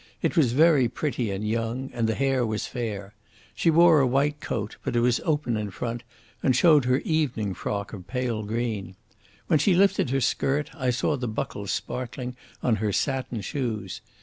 [0.23, 3.13] It was very pretty and young, and the hair was fair.
[3.53, 6.01] She wore a white coat, but it was open in front
[6.41, 8.95] and showed her evening frock of pale green.
[9.45, 14.01] When she lifted her skirt I saw the buckles sparkling on her satin shoes.